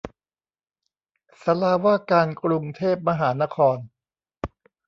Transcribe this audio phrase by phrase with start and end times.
[1.43, 3.77] ศาลาว่าการกรุงเทพมหานคร